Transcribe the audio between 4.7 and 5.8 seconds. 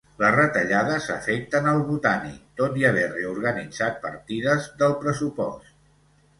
del pressupost.